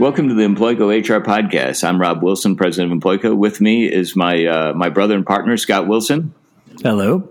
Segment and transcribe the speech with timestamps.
[0.00, 1.84] Welcome to the Employco HR podcast.
[1.84, 3.36] I'm Rob Wilson, president of Employco.
[3.36, 6.32] With me is my uh, my brother and partner Scott Wilson.
[6.82, 7.28] Hello.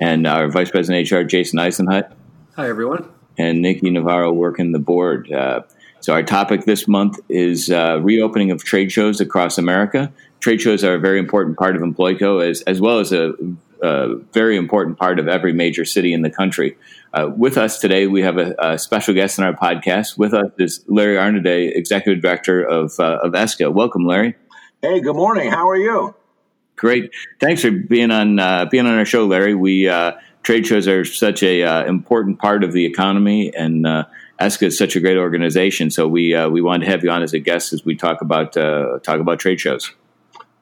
[0.00, 2.10] And our vice president of HR Jason Eisenhut.
[2.54, 3.06] Hi, everyone.
[3.36, 5.30] And Nikki Navarro working the board.
[5.30, 5.64] Uh,
[6.00, 10.10] so our topic this month is uh, reopening of trade shows across America.
[10.40, 13.34] Trade shows are a very important part of Employco, as as well as a,
[13.82, 16.76] a very important part of every major city in the country.
[17.12, 20.18] Uh, with us today, we have a, a, special guest on our podcast.
[20.18, 23.72] With us is Larry Arnaudet, Executive Director of, uh, of ESCA.
[23.72, 24.34] Welcome, Larry.
[24.82, 25.50] Hey, good morning.
[25.50, 26.14] How are you?
[26.76, 27.10] Great.
[27.40, 29.54] Thanks for being on uh, being on our show, Larry.
[29.54, 34.04] We uh, trade shows are such a uh, important part of the economy, and uh,
[34.38, 35.90] ESCA is such a great organization.
[35.90, 38.52] So we we wanted to have you on as a guest as we talk about
[38.52, 39.90] talk about trade shows.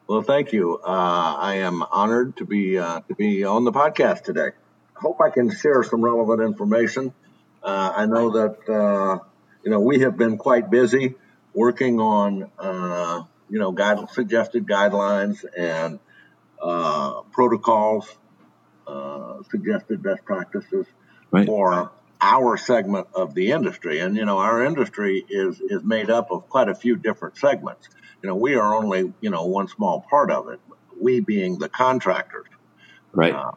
[0.07, 0.81] Well, thank you.
[0.85, 4.51] I am honored to be to be on the podcast today
[4.97, 7.13] I hope I can share some relevant information.
[7.63, 9.19] Uh, I know that uh,
[9.65, 11.15] you know we have been quite busy
[11.53, 15.99] working on uh, you know guide, suggested guidelines and
[16.63, 18.09] uh, protocols,
[18.87, 20.87] uh, suggested best practices
[21.31, 21.47] right.
[21.47, 23.99] for our segment of the industry.
[23.99, 27.89] And you know our industry is is made up of quite a few different segments.
[28.25, 30.59] You know we are only you know one small part of it.
[30.99, 32.47] We being the contractors.
[33.13, 33.51] Right uh,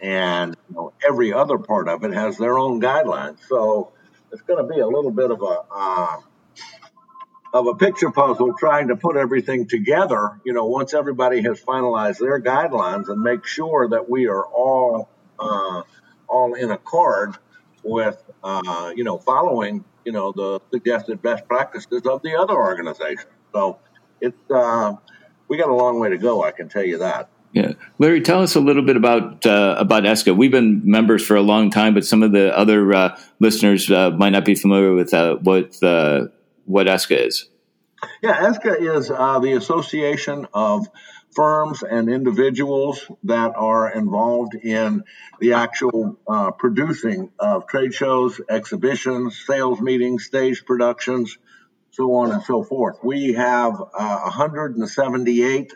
[0.00, 3.38] and you know, every other part of it has their own guidelines.
[3.48, 3.90] So
[4.30, 6.16] it's going to be a little bit of a uh,
[7.52, 10.40] of a picture puzzle trying to put everything together.
[10.44, 15.08] You know, once everybody has finalized their guidelines and make sure that we are all
[15.40, 15.82] uh,
[16.28, 17.34] all in accord
[17.82, 23.26] with uh, you know following you know the suggested best practices of the other organizations.
[23.52, 23.80] So
[24.22, 24.94] it's uh,
[25.48, 26.42] we got a long way to go.
[26.42, 27.28] I can tell you that.
[27.52, 30.34] Yeah, Larry, tell us a little bit about uh, about ESCA.
[30.34, 34.10] We've been members for a long time, but some of the other uh, listeners uh,
[34.10, 36.28] might not be familiar with uh, what uh,
[36.64, 37.48] what ESCA is.
[38.22, 40.88] Yeah, ESCA is uh, the association of
[41.32, 45.04] firms and individuals that are involved in
[45.40, 46.18] the actual
[46.58, 51.38] producing of trade shows, exhibitions, sales meetings, stage productions,
[51.92, 52.98] so on and so forth.
[53.02, 55.72] We have 178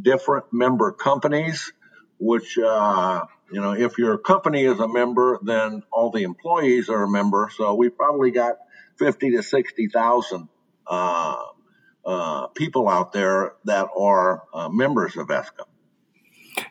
[0.00, 1.72] different member companies,
[2.18, 7.02] which, uh, you know, if your company is a member, then all the employees are
[7.04, 7.50] a member.
[7.54, 8.56] So we probably got
[8.98, 10.48] 50 to 60,000
[10.86, 11.36] uh,
[12.04, 15.64] uh, people out there that are uh, members of ESCA.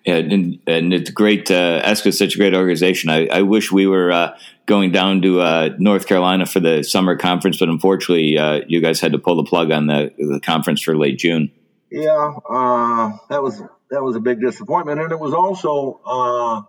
[0.06, 1.52] And, and it's great.
[1.52, 3.10] Uh, ESCA is such a great organization.
[3.10, 7.16] I, I wish we were uh, going down to uh, North Carolina for the summer
[7.18, 10.82] conference, but unfortunately, uh, you guys had to pull the plug on the, the conference
[10.82, 11.52] for late June.
[11.92, 13.60] Yeah, uh, that was
[13.90, 16.62] that was a big disappointment, and it was also uh,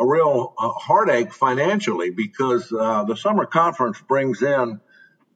[0.00, 4.80] a real uh, heartache financially because the summer conference brings in,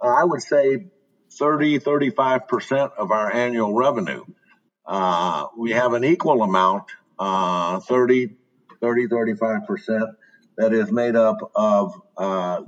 [0.02, 0.86] I would say,
[1.38, 4.24] 30, 35 percent of our annual revenue.
[5.56, 6.86] We have an equal amount,
[7.80, 8.36] 30,
[8.80, 10.04] 30, 35 percent
[10.58, 11.94] that is made up of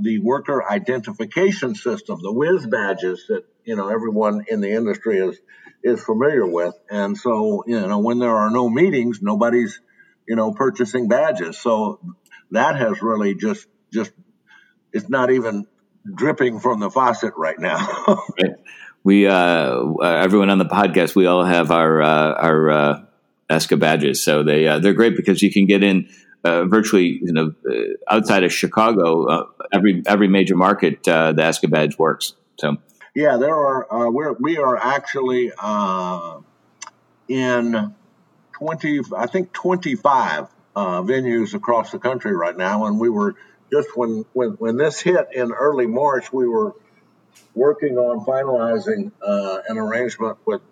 [0.00, 5.38] the worker identification system, the WIS badges that you know everyone in the industry is
[5.84, 6.74] is familiar with.
[6.90, 9.80] And so, you know, when there are no meetings, nobody's,
[10.26, 11.58] you know, purchasing badges.
[11.58, 12.00] So
[12.50, 14.10] that has really just, just,
[14.92, 15.66] it's not even
[16.12, 17.86] dripping from the faucet right now.
[19.06, 23.02] We, uh, everyone on the podcast, we all have our, uh, our, uh,
[23.50, 24.24] ESCA badges.
[24.24, 26.08] So they, uh, they're great because you can get in,
[26.44, 27.74] uh, virtually, you know, uh,
[28.14, 32.34] outside of Chicago, uh, every, every major market, uh, the ESCA badge works.
[32.58, 32.76] So,
[33.14, 34.10] yeah, there are.
[34.10, 35.52] We're we are actually
[37.28, 37.94] in
[38.52, 43.36] twenty, I think twenty five venues across the country right now, and we were
[43.72, 46.74] just when when when this hit in early March, we were
[47.54, 50.62] working on finalizing an arrangement with.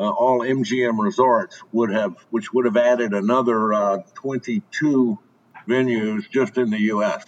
[0.00, 5.18] Uh, uh, all MGM resorts would have, which would have added another 22
[5.68, 7.24] venues just in the U.S.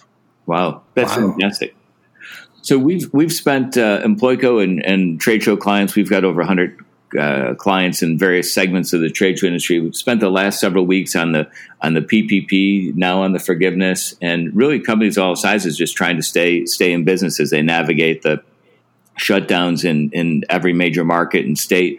[0.47, 1.33] Wow, that's wow.
[1.33, 1.77] fantastic.
[2.63, 5.97] So we've we've spent uh, Employco and, and trade show clients.
[5.97, 6.79] We've got over 100
[7.19, 9.81] uh, clients in various segments of the trade show industry.
[9.81, 11.51] We've spent the last several weeks on the
[11.83, 16.17] on the PPP, now on the forgiveness, and really companies of all sizes just trying
[16.17, 18.43] to stay stay in business as they navigate the
[19.19, 21.99] shutdowns in in every major market and state.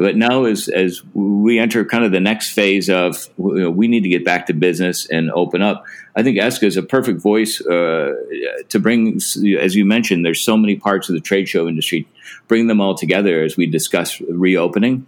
[0.00, 3.86] But now, as as we enter kind of the next phase of you know, we
[3.86, 5.84] need to get back to business and open up,
[6.16, 8.14] I think ESCA is a perfect voice uh,
[8.70, 12.08] to bring, as you mentioned, there's so many parts of the trade show industry,
[12.48, 15.06] bring them all together as we discuss reopening.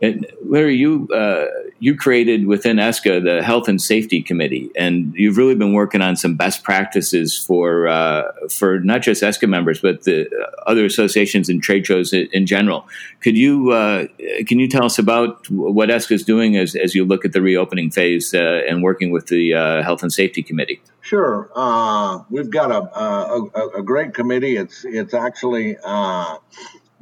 [0.00, 1.46] And Larry, you uh,
[1.80, 6.14] you created within ESCA the Health and Safety Committee, and you've really been working on
[6.14, 10.28] some best practices for uh, for not just ESCA members, but the
[10.66, 12.86] other associations and trade shows in general.
[13.20, 14.06] Could you uh,
[14.46, 17.42] can you tell us about what ESCA is doing as, as you look at the
[17.42, 20.80] reopening phase uh, and working with the uh, Health and Safety Committee?
[21.00, 24.56] Sure, uh, we've got a, a, a great committee.
[24.56, 25.76] It's it's actually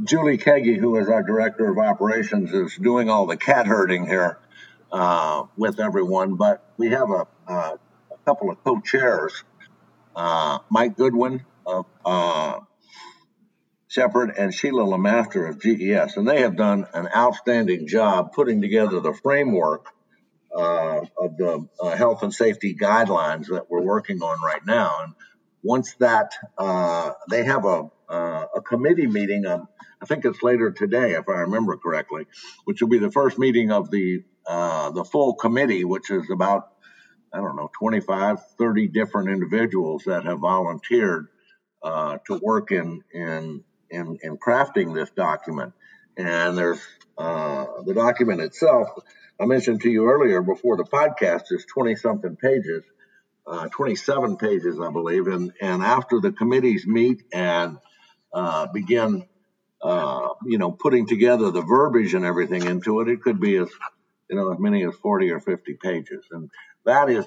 [0.02, 4.38] Julie Kege, who is our director of operations, is doing all the cat herding here
[4.92, 6.34] uh, with everyone.
[6.34, 7.78] But we have a, a
[8.26, 9.42] couple of co-chairs,
[10.14, 12.60] uh, Mike Goodwin of uh,
[13.88, 19.00] Shepard and Sheila Lemaster of GES, and they have done an outstanding job putting together
[19.00, 19.86] the framework
[20.54, 25.00] uh, of the uh, health and safety guidelines that we're working on right now.
[25.04, 25.14] And
[25.62, 26.32] once that,
[27.30, 29.66] they have a a committee meeting on
[30.00, 32.26] I think it's later today, if I remember correctly,
[32.64, 36.68] which will be the first meeting of the uh, the full committee, which is about
[37.32, 41.28] I don't know 25, 30 different individuals that have volunteered
[41.82, 45.72] uh, to work in, in in in crafting this document.
[46.16, 46.80] And there's
[47.18, 48.88] uh, the document itself.
[49.40, 52.84] I mentioned to you earlier before the podcast is 20 something pages,
[53.46, 55.26] uh, 27 pages, I believe.
[55.26, 57.78] And and after the committees meet and
[58.32, 59.26] uh, begin
[59.82, 63.68] uh, you know, putting together the verbiage and everything into it, it could be as,
[64.28, 66.24] you know, as many as 40 or 50 pages.
[66.30, 66.50] And
[66.84, 67.26] that is,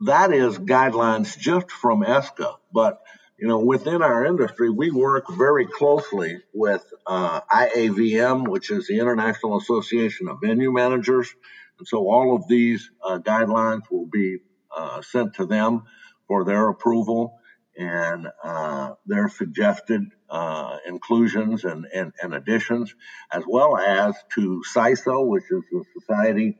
[0.00, 2.54] that is guidelines just from ESCA.
[2.72, 3.00] But,
[3.38, 8.98] you know, within our industry, we work very closely with uh, IAVM, which is the
[8.98, 11.34] International Association of Venue Managers.
[11.78, 14.38] And so all of these uh, guidelines will be
[14.76, 15.84] uh, sent to them
[16.26, 17.38] for their approval
[17.76, 22.94] and uh, their suggested uh, inclusions and, and, and, additions,
[23.32, 26.58] as well as to SISO, which is the Society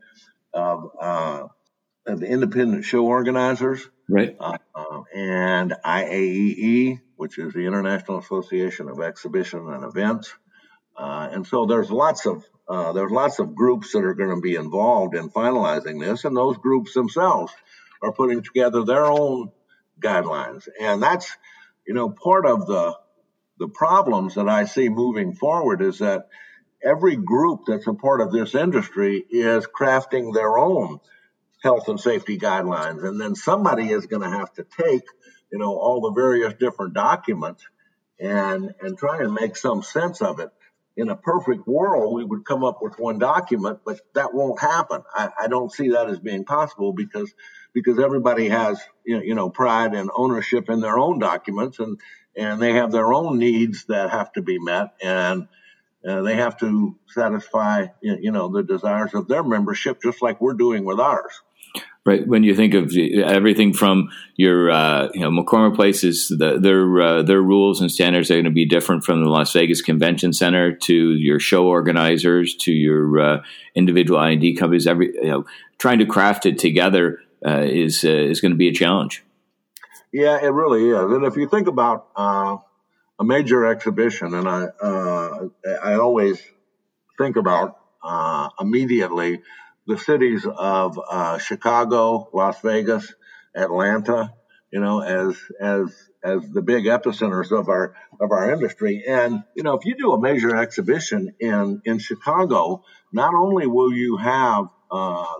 [0.54, 1.46] of, uh,
[2.06, 9.00] of Independent Show Organizers, right, uh, uh, and IAEE, which is the International Association of
[9.00, 10.34] Exhibition and Events.
[10.96, 12.44] Uh, and so there's lots of
[12.94, 16.56] there's lots of groups that are going to be involved in finalizing this, and those
[16.56, 17.52] groups themselves
[18.02, 19.50] are putting together their own
[20.00, 20.68] guidelines.
[20.80, 21.36] And that's,
[21.86, 22.96] you know, part of the
[23.58, 26.28] the problems that I see moving forward is that
[26.82, 30.98] every group that's a part of this industry is crafting their own
[31.62, 33.04] health and safety guidelines.
[33.04, 35.04] And then somebody is going to have to take,
[35.52, 37.64] you know, all the various different documents
[38.18, 40.50] and and try and make some sense of it.
[40.94, 45.02] In a perfect world, we would come up with one document, but that won't happen.
[45.14, 47.32] I, I don't see that as being possible because
[47.74, 51.98] because everybody has you know pride and ownership in their own documents and
[52.36, 55.48] and they have their own needs that have to be met and
[56.06, 60.54] uh, they have to satisfy you know the desires of their membership just like we're
[60.54, 61.42] doing with ours.
[62.04, 62.26] Right.
[62.26, 67.22] When you think of everything from your uh, you know McCormick Place's the, their uh,
[67.22, 70.74] their rules and standards are going to be different from the Las Vegas Convention Center
[70.74, 73.42] to your show organizers to your uh,
[73.76, 75.44] individual I&D companies every you know
[75.78, 79.24] trying to craft it together uh, is uh, is going to be a challenge.
[80.12, 81.12] Yeah, it really is.
[81.12, 82.58] And if you think about uh,
[83.18, 85.48] a major exhibition, and I uh,
[85.82, 86.40] I always
[87.18, 89.42] think about uh, immediately
[89.86, 93.12] the cities of uh, Chicago, Las Vegas,
[93.56, 94.34] Atlanta,
[94.70, 99.02] you know, as as as the big epicenters of our of our industry.
[99.08, 103.92] And you know, if you do a major exhibition in in Chicago, not only will
[103.92, 104.66] you have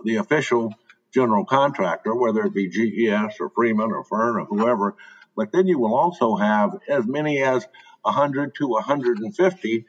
[0.03, 0.73] the official
[1.13, 4.95] general contractor, whether it be GES or Freeman or Fern or whoever.
[5.35, 7.67] But then you will also have as many as
[8.03, 9.85] 100 to 150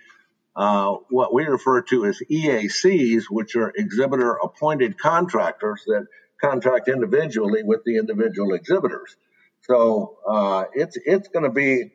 [0.57, 6.07] uh, what we refer to as EACs, which are exhibitor appointed contractors that
[6.40, 9.16] contract individually with the individual exhibitors.
[9.62, 11.90] So uh, it's it's going to be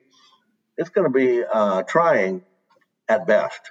[0.78, 2.44] it's going to be uh, trying
[3.08, 3.62] at best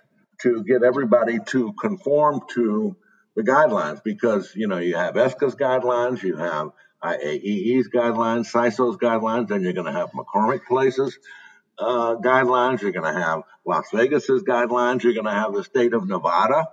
[0.43, 2.97] to get everybody to conform to
[3.39, 6.73] the guidelines because you know you have ESCA's guidelines, you have
[7.05, 11.17] IAEE's guidelines, SISO's guidelines, then you're going to have McCormick Place's
[11.79, 15.95] uh, guidelines, you're going to have Las Vegas's guidelines, you're going to have the state
[15.95, 16.67] of Nevada,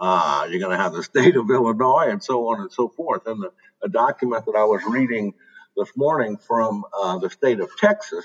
[0.00, 3.28] uh, you're going to have the state of Illinois, and so on and so forth.
[3.28, 3.52] And the,
[3.84, 5.34] a document that I was reading
[5.76, 8.24] this morning from uh, the state of Texas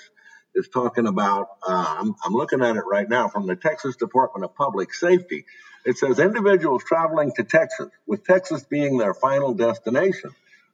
[0.56, 1.48] is talking about.
[1.68, 5.46] Uh, I'm, I'm looking at it right now from the Texas Department of Public Safety
[5.86, 10.32] it says individuals traveling to Texas, with Texas being their final destination,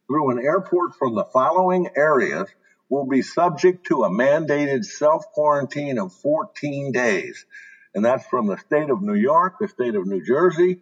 [0.07, 2.47] through an airport from the following areas
[2.89, 7.45] will be subject to a mandated self quarantine of 14 days.
[7.93, 10.79] and that's from the state of New York, the state of New Jersey,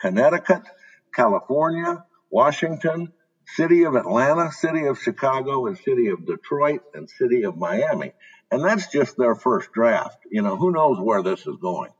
[0.00, 0.62] Connecticut,
[1.12, 3.12] California, Washington,
[3.56, 8.12] city of Atlanta, city of Chicago, and city of Detroit, and city of Miami.
[8.50, 10.18] And that's just their first draft.
[10.30, 11.90] You know, who knows where this is going.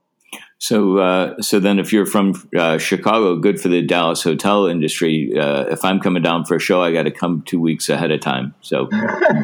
[0.57, 5.37] So, uh, so then, if you're from uh, Chicago, good for the Dallas hotel industry.
[5.37, 8.11] Uh, if I'm coming down for a show, I got to come two weeks ahead
[8.11, 8.53] of time.
[8.61, 9.43] So, I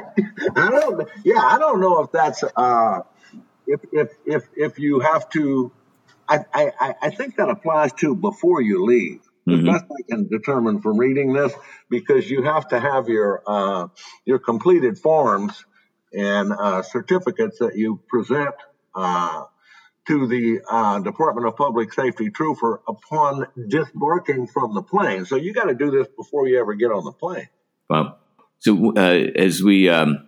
[0.56, 1.08] don't.
[1.24, 3.02] Yeah, I don't know if that's uh,
[3.66, 5.72] if if if if you have to.
[6.28, 9.22] I, I I think that applies to before you leave.
[9.48, 9.66] Mm-hmm.
[9.68, 11.54] best I can determine from reading this,
[11.90, 13.88] because you have to have your uh,
[14.26, 15.66] your completed forms
[16.12, 18.56] and uh, certificates that you present
[20.08, 25.26] to the uh, Department of Public Safety trooper upon disembarking from the plane.
[25.26, 27.48] So you got to do this before you ever get on the plane.
[27.90, 28.20] Well,
[28.60, 30.28] so uh, as we um,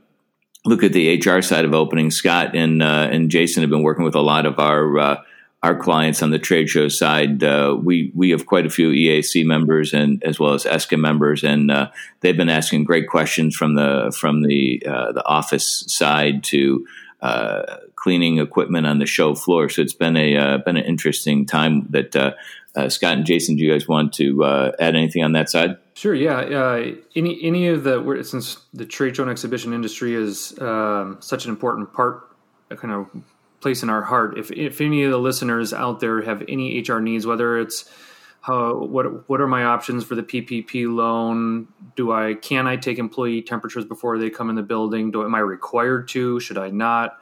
[0.66, 4.04] look at the HR side of opening, Scott and uh, and Jason have been working
[4.04, 5.22] with a lot of our uh,
[5.68, 7.44] our clients on the trade show side.
[7.44, 11.44] Uh, we we have quite a few EAC members and as well as ESCA members,
[11.44, 11.90] and uh,
[12.22, 16.86] they've been asking great questions from the from the the office side to
[17.22, 19.68] uh, cleaning equipment on the show floor.
[19.68, 21.88] So it's been a uh, been an interesting time.
[21.90, 22.34] That uh,
[22.76, 25.78] uh Scott and Jason, do you guys want to uh, add anything on that side?
[25.94, 26.14] Sure.
[26.14, 26.38] Yeah.
[26.38, 31.46] Uh, any any of the since the trade show and exhibition industry is um, such
[31.46, 32.30] an important part,
[32.70, 33.10] kind of
[33.68, 34.38] place in our heart.
[34.38, 37.84] If if any of the listeners out there have any HR needs, whether it's
[38.40, 41.68] how, what what are my options for the PPP loan?
[41.98, 45.12] Do I can I take employee temperatures before they come in the building?
[45.12, 46.40] Do am I required to?
[46.40, 47.18] Should I not?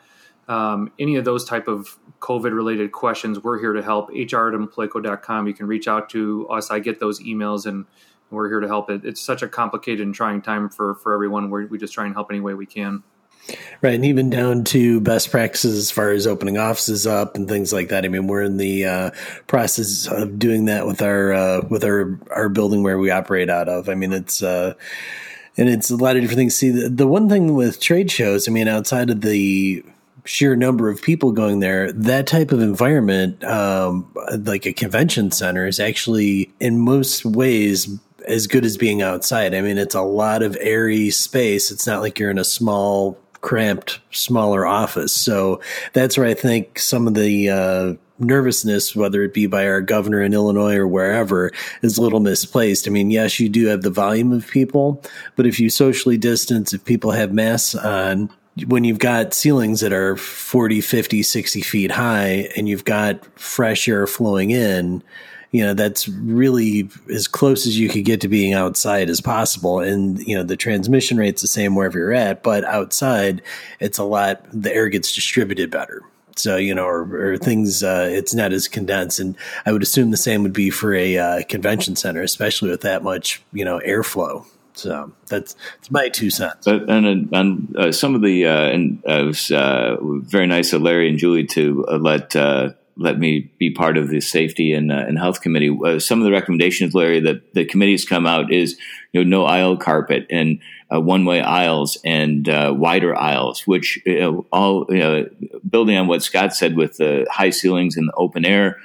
[0.47, 4.09] Um, any of those type of COVID related questions, we're here to help.
[4.09, 5.47] HR at employco.com.
[5.47, 6.69] You can reach out to us.
[6.69, 7.85] I get those emails and
[8.29, 8.91] we're here to help.
[8.91, 11.49] It, it's such a complicated and trying time for, for everyone.
[11.49, 13.01] We're, we just try and help any way we can.
[13.81, 17.71] Right, and even down to best practices as far as opening offices up and things
[17.71, 18.03] like that.
[18.03, 19.11] I mean, we're in the uh,
[19.45, 23.69] process of doing that with our uh, with our our building where we operate out
[23.69, 23.87] of.
[23.87, 24.73] I mean, it's uh,
[25.57, 26.55] and it's a lot of different things.
[26.55, 29.83] See, the, the one thing with trade shows, I mean, outside of the
[30.23, 35.67] sheer number of people going there, that type of environment, um, like a convention center,
[35.67, 37.87] is actually in most ways
[38.27, 39.53] as good as being outside.
[39.53, 41.69] I mean, it's a lot of airy space.
[41.71, 45.13] It's not like you're in a small cramped, smaller office.
[45.13, 45.61] So
[45.93, 50.23] that's where I think some of the uh, nervousness, whether it be by our governor
[50.23, 51.51] in Illinois or wherever,
[51.83, 52.87] is a little misplaced.
[52.87, 54.99] I mean, yes, you do have the volume of people,
[55.35, 58.31] but if you socially distance, if people have masks on,
[58.65, 63.87] when you've got ceilings that are 40, 50, 60 feet high and you've got fresh
[63.87, 65.03] air flowing in,
[65.55, 69.79] you know that's really as close as you could get to being outside as possible.
[69.79, 73.41] And you know the transmission rate's the same wherever you're at but outside
[73.79, 76.01] it's a lot the air gets distributed better.
[76.35, 79.19] So you know or, or things uh, it's not as condensed.
[79.19, 82.81] And i would assume the same would be for a uh, convention center especially with
[82.81, 84.45] that much you know airflow.
[84.73, 86.65] So that's, that's my two cents.
[86.65, 90.73] But, and, and uh, some of the uh, and uh, it was uh, very nice
[90.73, 94.73] of Larry and Julie to uh, let uh, let me be part of the safety
[94.73, 95.75] and, uh, and health committee.
[95.85, 98.77] Uh, some of the recommendations, Larry, that the committee's come out is
[99.11, 100.59] you know no aisle carpet and
[100.93, 105.29] uh, one way aisles and uh, wider aisles, which you know, all you know,
[105.69, 108.77] building on what Scott said with the high ceilings and the open air.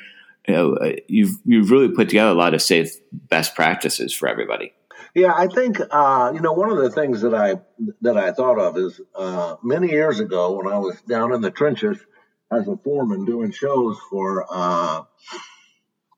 [0.48, 4.28] You know, uh, you've you've really put together a lot of safe best practices for
[4.28, 4.72] everybody.
[5.14, 7.60] Yeah, I think uh, you know one of the things that I
[8.00, 9.00] that I thought of is
[9.62, 11.98] many years ago when I was down in the trenches
[12.50, 15.02] as a foreman doing shows for uh,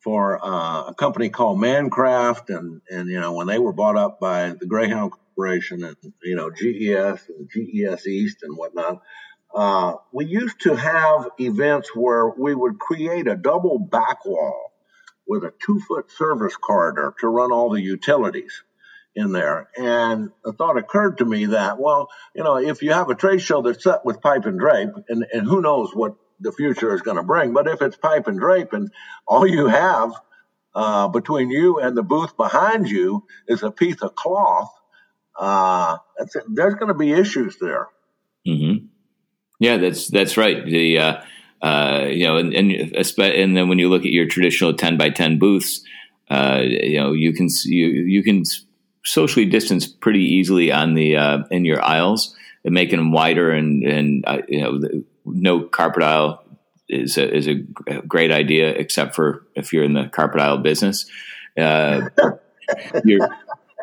[0.03, 4.19] for uh, a company called Mancraft, and and you know when they were bought up
[4.21, 9.03] by the Greyhound Corporation and you know GES and GES East and whatnot.
[9.55, 14.73] Uh, we used to have events where we would create a double back wall
[15.27, 18.63] with a two foot service corridor to run all the utilities
[19.15, 19.69] in there.
[19.77, 23.43] And a thought occurred to me that, well, you know, if you have a trade
[23.43, 27.03] show that's set with pipe and drape, and, and who knows what the future is
[27.03, 28.91] going to bring, but if it's pipe and drape and
[29.27, 30.13] all you have
[30.75, 34.73] uh, between you and the booth behind you is a piece of cloth,
[35.39, 35.99] uh,
[36.49, 37.89] there's going to be issues there.
[38.47, 38.87] Mm-hmm.
[39.61, 40.65] Yeah, that's that's right.
[40.65, 41.23] The uh,
[41.63, 45.11] uh, you know, and, and and then when you look at your traditional ten by
[45.11, 45.83] ten booths,
[46.29, 48.43] uh, you know, you can you you can
[49.05, 53.83] socially distance pretty easily on the uh, in your aisles and making them wider and
[53.85, 56.45] and uh, you know the, no carpet aisle
[56.89, 57.55] is a, is a
[58.07, 61.07] great idea except for if you're in the carpet aisle business
[61.59, 62.09] uh,
[63.05, 63.29] you're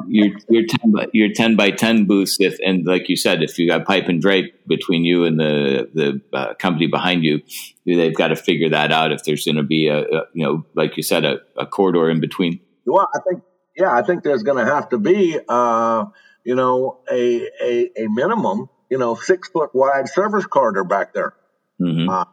[0.08, 3.58] your your ten by your ten by ten booths, if and like you said, if
[3.58, 7.42] you got pipe and drape between you and the the uh, company behind you,
[7.86, 9.12] they've got to figure that out.
[9.12, 12.10] If there's going to be a, a, you know, like you said, a, a, corridor
[12.10, 12.60] in between.
[12.86, 13.44] Well, I think
[13.76, 16.06] yeah, I think there's going to have to be uh,
[16.44, 21.34] you know a, a a minimum you know six foot wide service corridor back there.
[21.82, 22.10] Mm-hmm.
[22.10, 22.26] Uh,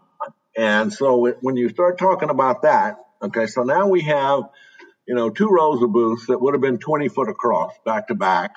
[0.57, 4.45] and so it, when you start talking about that, okay, so now we have
[5.07, 8.15] you know, two rows of booths that would have been 20 foot across, back to
[8.15, 8.53] back,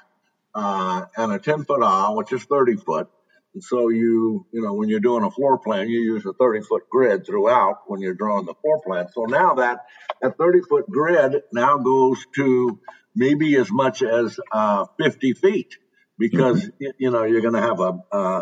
[0.55, 3.07] uh, and a 10 foot aisle, which is 30 foot.
[3.53, 6.61] And so you, you know, when you're doing a floor plan, you use a 30
[6.61, 9.07] foot grid throughout when you're drawing the floor plan.
[9.13, 9.85] So now that
[10.21, 12.79] that 30 foot grid now goes to
[13.15, 15.75] maybe as much as uh, 50 feet
[16.17, 16.83] because mm-hmm.
[16.83, 17.99] you, you know you're going to have a,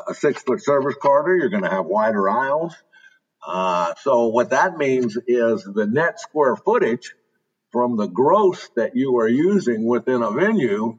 [0.10, 2.76] a six foot service corridor, you're going to have wider aisles.
[3.46, 7.14] Uh, so what that means is the net square footage
[7.72, 10.98] from the gross that you are using within a venue,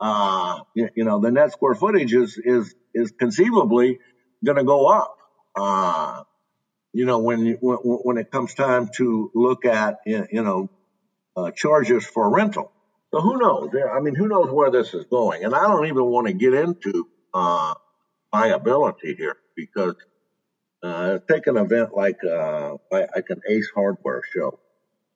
[0.00, 3.98] uh, you, you, know, the net square footage is is is conceivably
[4.44, 5.16] going to go up.
[5.56, 6.22] Uh,
[6.92, 10.68] you know, when you, when, when it comes time to look at you know
[11.36, 12.72] uh, charges for rental.
[13.12, 13.70] So who knows?
[13.92, 15.44] I mean, who knows where this is going?
[15.44, 17.74] And I don't even want to get into uh,
[18.32, 19.96] liability here because
[20.82, 24.60] uh, take an event like uh, like an Ace Hardware show,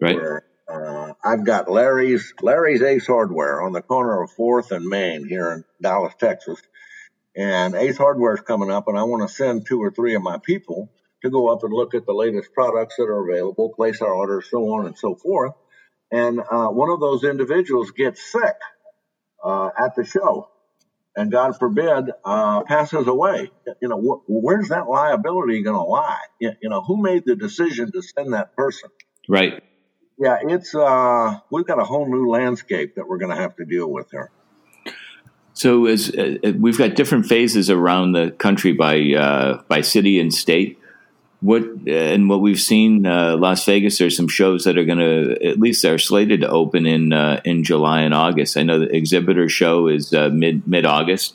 [0.01, 0.17] right?
[0.17, 5.27] Where uh, I've got Larry's Larry's Ace Hardware on the corner of Fourth and Main
[5.27, 6.61] here in Dallas, Texas,
[7.37, 10.23] and Ace Hardware is coming up, and I want to send two or three of
[10.23, 10.91] my people
[11.23, 14.49] to go up and look at the latest products that are available, place our orders,
[14.51, 15.53] so on and so forth.
[16.15, 18.55] And uh, one of those individuals gets sick
[19.43, 20.49] uh, at the show,
[21.17, 23.51] and God forbid, uh, passes away.
[23.83, 26.21] You know, wh- where's that liability going to lie?
[26.39, 28.91] You, you know, who made the decision to send that person?
[29.29, 29.65] Right.
[30.17, 33.65] Yeah, it's uh, we've got a whole new landscape that we're going to have to
[33.65, 34.31] deal with here.
[35.55, 40.33] So, as uh, we've got different phases around the country by uh, by city and
[40.33, 40.79] state.
[41.45, 43.99] What and what we've seen, uh, Las Vegas.
[43.99, 47.43] There's some shows that are going to at least are slated to open in uh,
[47.45, 48.57] in July and August.
[48.57, 51.35] I know the exhibitor show is uh, mid mid August.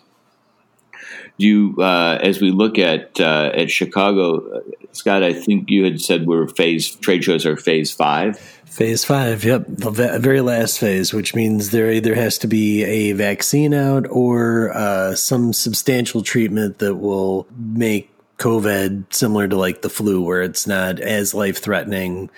[1.38, 5.22] Do you, as we look at at Chicago, Scott?
[5.22, 8.40] I think you had said we're phase trade shows are phase five.
[8.66, 13.12] Phase five, yep, the very last phase, which means there either has to be a
[13.14, 19.90] vaccine out or uh, some substantial treatment that will make COVID similar to like the
[19.90, 22.30] flu, where it's not as life threatening,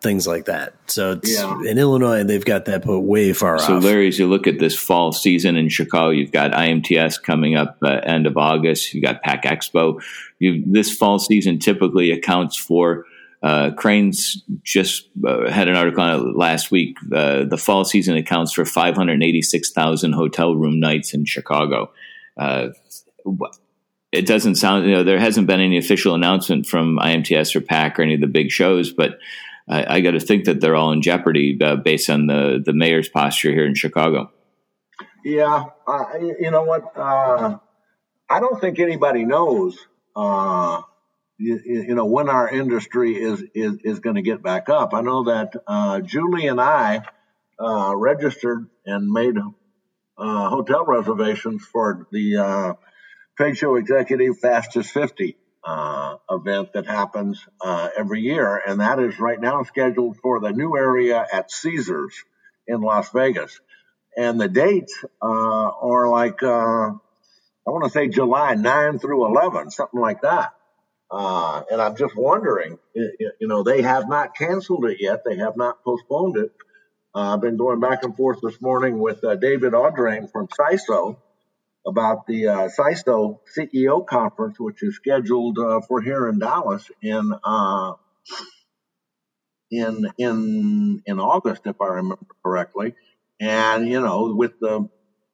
[0.00, 0.74] things like that.
[0.86, 1.60] So yeah.
[1.66, 3.82] in Illinois, they've got that put way far so off.
[3.82, 7.56] So, Larry, as you look at this fall season in Chicago, you've got IMTS coming
[7.56, 8.94] up uh, end of August.
[8.94, 10.02] You've got Pack Expo.
[10.38, 13.04] You this fall season typically accounts for
[13.42, 16.96] uh, Crain's just uh, had an article on it last week.
[17.12, 21.90] Uh, the fall season accounts for 586,000 hotel room nights in Chicago.
[24.12, 27.60] Uh, it doesn't sound, you know, there hasn't been any official announcement from IMTS or
[27.60, 29.18] PAC or any of the big shows, but
[29.68, 32.72] I, I got to think that they're all in jeopardy uh, based on the, the
[32.72, 34.30] mayor's posture here in Chicago.
[35.24, 35.64] Yeah.
[36.20, 36.96] you know what?
[36.96, 37.58] Uh,
[38.28, 39.76] I don't think anybody knows
[41.40, 44.92] you, you, know when our industry is is, is going to get back up.
[44.92, 47.02] I know that uh, Julie and I
[47.58, 52.72] uh, registered and made uh, hotel reservations for the uh,
[53.40, 59.18] trade show executive fastest 50 uh, event that happens uh, every year, and that is
[59.18, 62.12] right now scheduled for the new area at Caesars
[62.66, 63.58] in Las Vegas,
[64.14, 66.42] and the dates are like.
[66.42, 70.54] I want to say July 9 through 11, something like that.
[71.10, 75.22] Uh, and I'm just wondering, you know, they have not canceled it yet.
[75.24, 76.52] They have not postponed it.
[77.14, 81.18] Uh, I've been going back and forth this morning with uh, David Audrain from SISO
[81.86, 87.32] about the uh, SISO CEO conference, which is scheduled uh, for here in Dallas in
[87.42, 87.92] uh,
[89.70, 92.94] in in in August, if I remember correctly.
[93.40, 94.88] And you know, with the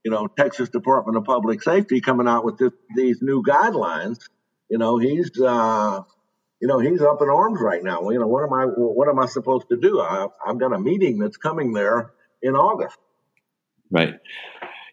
[0.04, 4.18] you know Texas Department of Public Safety coming out with this, these new guidelines
[4.68, 6.02] you know, he's uh,
[6.61, 8.11] you know he's up in arms right now.
[8.11, 10.00] You know, what am I what am I supposed to do?
[10.00, 12.96] I, I've got a meeting that's coming there in August.
[13.90, 14.14] Right.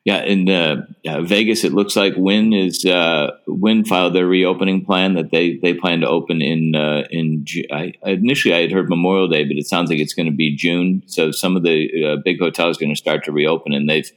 [0.05, 0.85] Yeah, in uh,
[1.21, 5.73] Vegas, it looks like Wynn is uh, Wynn filed their reopening plan that they, they
[5.73, 9.65] plan to open in uh, in I, initially I had heard Memorial Day, but it
[9.65, 11.03] sounds like it's going to be June.
[11.05, 14.11] So some of the uh, big hotels are going to start to reopen, and they've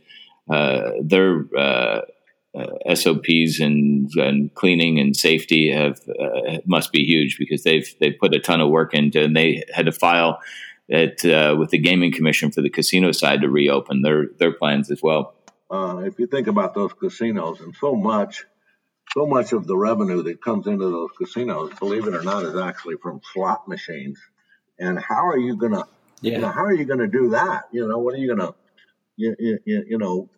[0.51, 2.01] uh, their uh,
[2.93, 6.01] SOPs and, and, cleaning and safety have
[6.67, 9.87] must be huge because they've they've put a ton of work into and they had
[9.87, 10.41] to file
[10.93, 15.01] uh, with the gaming commission for the casino side to reopen their their plans as
[15.01, 15.36] well.
[15.71, 18.45] Uh, if you think about those casinos and so much,
[19.13, 22.57] so much of the revenue that comes into those casinos, believe it or not, is
[22.57, 24.19] actually from slot machines.
[24.79, 25.85] And how are you gonna,
[26.21, 26.35] yeah.
[26.35, 27.65] you know, how are you gonna do that?
[27.73, 28.55] You know, what are you gonna,
[29.17, 30.29] you, you, you know,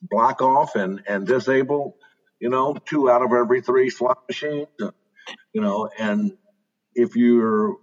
[0.00, 1.96] block off and and disable,
[2.40, 4.68] you know, two out of every three slot machines,
[5.52, 6.36] you know, and
[6.94, 7.76] if you're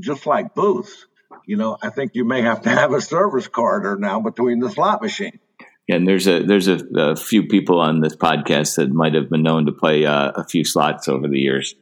[0.00, 1.06] just like booths,
[1.46, 4.70] you know, I think you may have to have a service corridor now between the
[4.70, 5.38] slot machine.
[5.86, 9.28] Yeah, and there's a there's a, a, few people on this podcast that might have
[9.28, 11.74] been known to play uh, a few slots over the years.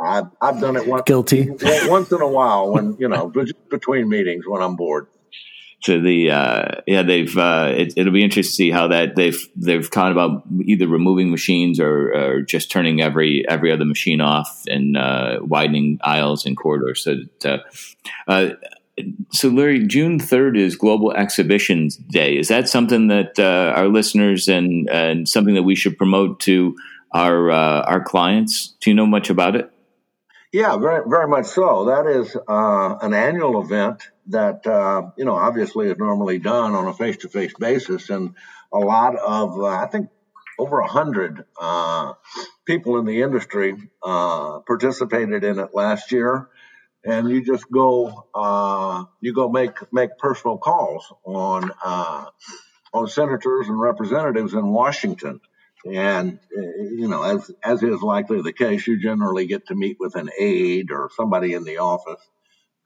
[0.00, 1.02] I've, I've done it once.
[1.06, 1.50] Guilty.
[1.88, 3.32] Once in a while, when you know,
[3.68, 5.08] between meetings when I'm bored.
[5.80, 9.40] So the uh, yeah, they've uh, it, will be interesting to see how that they've
[9.54, 14.62] they've thought about either removing machines or, or just turning every every other machine off
[14.66, 17.04] and uh, widening aisles and corridors.
[17.04, 17.62] So that,
[18.26, 18.54] uh, uh,
[19.30, 22.38] so Larry, June third is Global Exhibitions Day.
[22.38, 26.76] Is that something that uh, our listeners and and something that we should promote to
[27.12, 28.76] our uh, our clients?
[28.80, 29.70] Do you know much about it?
[30.52, 31.86] Yeah, very very much so.
[31.86, 36.86] That is uh, an annual event that uh, you know obviously is normally done on
[36.86, 38.34] a face to face basis, and
[38.72, 40.08] a lot of uh, I think
[40.58, 42.14] over a hundred uh,
[42.64, 46.48] people in the industry participated in it last year
[47.04, 52.26] and you just go uh, you go make make personal calls on uh,
[52.92, 55.40] on senators and representatives in Washington.
[55.86, 59.96] And uh, you know, as as is likely the case, you generally get to meet
[60.00, 62.20] with an aide or somebody in the office.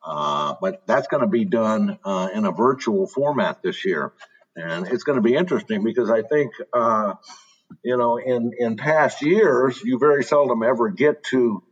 [0.05, 4.12] Uh, but that's going to be done uh, in a virtual format this year,
[4.57, 7.14] and it's going to be interesting because I think uh,
[7.83, 11.62] you know in in past years you very seldom ever get to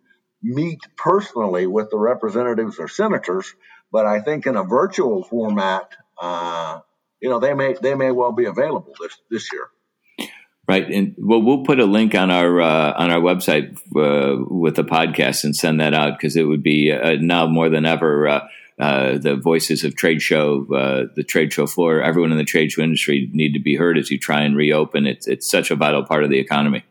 [0.42, 3.54] meet personally with the representatives or senators,
[3.92, 6.80] but I think in a virtual format, uh,
[7.20, 9.68] you know, they may they may well be available this this year.
[10.68, 14.76] Right, and well, we'll put a link on our uh, on our website uh, with
[14.76, 18.28] the podcast and send that out because it would be uh, now more than ever.
[18.28, 18.48] Uh,
[18.78, 20.64] uh, the voices of trade show,
[21.14, 24.10] the trade show floor, everyone in the trade show industry need to be heard as
[24.10, 25.06] you try and reopen.
[25.06, 26.84] It's it's such a vital part of the economy.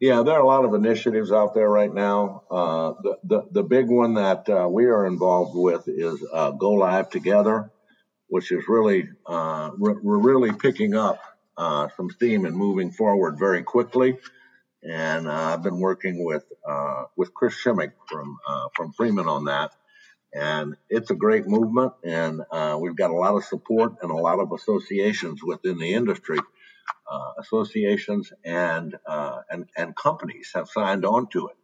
[0.00, 2.44] Yeah, there are a lot of initiatives out there right now.
[2.48, 6.72] Uh, the, the, the big one that uh, we are involved with is uh, Go
[6.74, 7.72] Live Together,
[8.28, 11.20] which is really uh, we're really picking up
[11.56, 14.18] uh, some steam and moving forward very quickly.
[14.84, 16.44] And uh, I've been working with
[17.16, 18.38] with Chris Shimmick from
[18.76, 19.72] from Freeman on that,
[20.32, 21.94] and it's a great movement.
[22.04, 22.42] And
[22.80, 26.38] we've got a lot of support and a lot of associations within the industry
[27.10, 31.56] uh, associations and, uh, and and companies have signed on to it,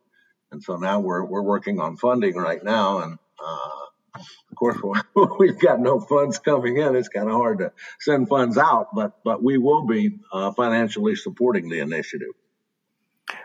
[0.50, 4.78] and so now we're we're working on funding right now, and uh, of course
[5.38, 6.96] we've got no funds coming in.
[6.96, 11.16] It's kind of hard to send funds out, but but we will be uh, financially
[11.16, 12.32] supporting the initiative.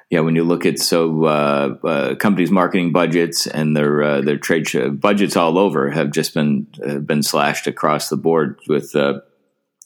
[0.10, 4.38] Yeah, when you look at so uh, uh, companies' marketing budgets and their uh, their
[4.38, 4.68] trade
[5.00, 6.68] budgets all over have just been
[7.06, 8.96] been slashed across the board with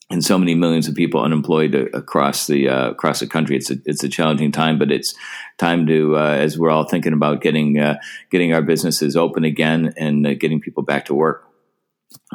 [0.10, 3.56] and so many millions of people unemployed across the uh, across the country.
[3.56, 5.16] It's a, it's a challenging time, but it's
[5.58, 7.98] time to uh, as we're all thinking about getting uh,
[8.30, 11.48] getting our businesses open again and uh, getting people back to work.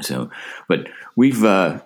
[0.01, 0.31] So,
[0.69, 1.81] but we've uh,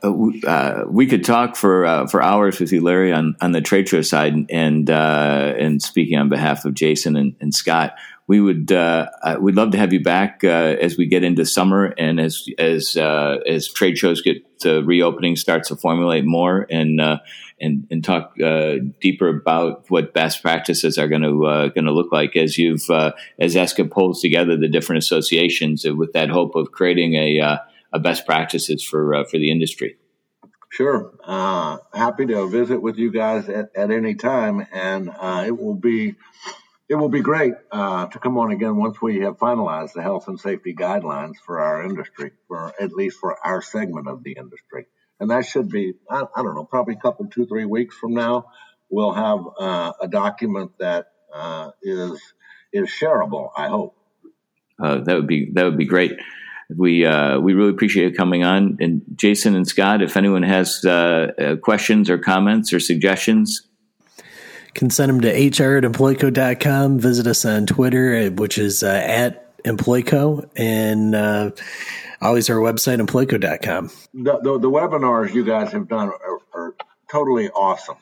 [0.47, 4.03] uh, we could talk for for hours with you, Larry, on, on the trade show
[4.03, 7.95] side, and and speaking on behalf of Jason and, and Scott
[8.33, 10.49] we would uh, uh, we'd love to have you back uh,
[10.81, 15.37] as we get into summer and as as uh, as trade shows get to reopening
[15.37, 17.18] starts to formulate more and uh,
[17.61, 22.11] and and talk uh, deeper about what best practices are going to going to look
[22.11, 22.88] like as you've
[23.38, 27.59] as ESCA pulls together the different associations with that hope of creating a
[27.92, 29.99] a best practices for for the industry.
[30.71, 31.12] Sure.
[31.92, 35.11] happy to visit with you guys at, at any time, and
[35.47, 36.14] it will be
[36.92, 40.28] it will be great uh, to come on again once we have finalized the health
[40.28, 44.85] and safety guidelines for our industry, for at least for our segment of the industry.
[45.18, 48.12] And that should be, I, I don't know, probably a couple, two, three weeks from
[48.12, 48.44] now,
[48.90, 52.20] we'll have uh, a document that uh, is
[52.74, 53.48] is shareable.
[53.57, 53.96] I hope.
[54.78, 56.12] Uh, that would be that would be great.
[56.76, 58.76] We uh, we really appreciate you coming on.
[58.81, 63.66] And Jason and Scott, if anyone has uh, questions or comments or suggestions,
[64.74, 66.98] can send them to hr at employco.com.
[66.98, 71.50] Visit us on Twitter, uh, which is uh, at employco, and uh,
[72.20, 73.90] always our website, employco.com.
[74.14, 76.74] The, the, the webinars you guys have done are, are
[77.11, 77.96] totally awesome.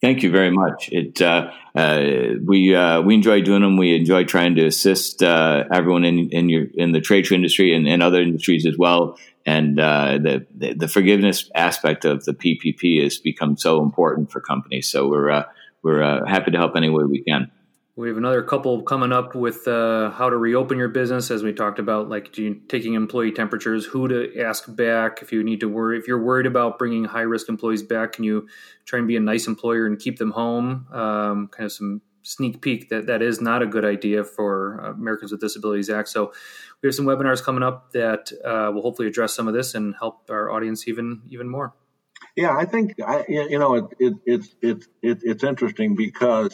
[0.00, 0.88] Thank you very much.
[0.90, 2.02] It uh, uh,
[2.44, 3.76] we uh, we enjoy doing them.
[3.76, 7.72] We enjoy trying to assist uh, everyone in in your in the trade show industry
[7.72, 12.32] and, and other industries as well and uh, the, the, the forgiveness aspect of the
[12.32, 14.88] PPP has become so important for companies.
[14.90, 15.44] So we're uh,
[15.82, 17.50] we're uh, happy to help any way we can.
[17.94, 21.52] We have another couple coming up with uh, how to reopen your business, as we
[21.52, 25.98] talked about, like taking employee temperatures, who to ask back if you need to worry.
[25.98, 28.48] If you're worried about bringing high risk employees back, can you
[28.86, 30.86] try and be a nice employer and keep them home?
[30.90, 35.30] Um, kind of some sneak peek that that is not a good idea for Americans
[35.32, 36.08] with Disabilities Act.
[36.08, 36.32] So
[36.80, 39.94] we have some webinars coming up that uh, will hopefully address some of this and
[39.98, 41.74] help our audience even even more.
[42.36, 46.50] Yeah, I think I, you know it, it, it's it's it, it's interesting because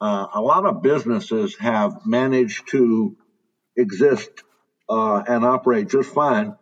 [0.00, 3.16] uh, a lot of businesses have managed to
[3.76, 4.30] exist
[4.88, 6.52] uh, and operate just fine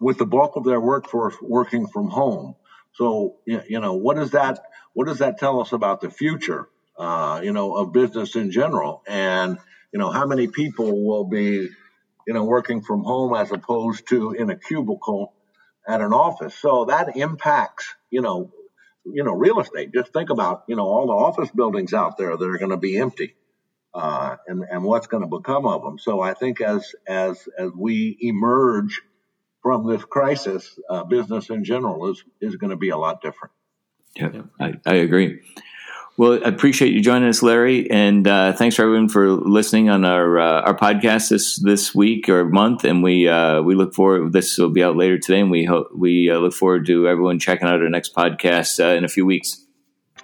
[0.00, 2.54] with the bulk of their workforce working from home.
[2.94, 4.58] So, you know, what does that
[4.94, 6.66] what does that tell us about the future,
[6.98, 9.02] uh, you know, of business in general?
[9.08, 9.58] And
[9.92, 11.68] you know, how many people will be,
[12.26, 15.32] you know, working from home as opposed to in a cubicle
[15.90, 16.54] at an office?
[16.54, 18.52] So that impacts, you know,
[19.04, 19.92] you know, real estate.
[19.92, 22.76] Just think about, you know, all the office buildings out there that are going to
[22.76, 23.34] be empty,
[23.94, 25.98] uh, and and what's going to become of them.
[25.98, 29.02] So I think as as as we emerge
[29.62, 33.52] from this crisis, uh, business in general is is going to be a lot different.
[34.16, 35.40] Yeah, I, I agree.
[36.16, 40.04] Well, I appreciate you joining us, Larry, and uh, thanks for everyone for listening on
[40.04, 42.84] our uh, our podcast this this week or month.
[42.84, 44.32] And we uh, we look forward.
[44.32, 47.38] This will be out later today, and we hope we uh, look forward to everyone
[47.38, 49.64] checking out our next podcast uh, in a few weeks.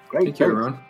[0.09, 0.86] Great, thank you, everyone.